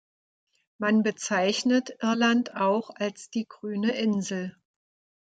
[0.79, 4.57] Man bezeichnet Irland auch als die „Grüne Insel“.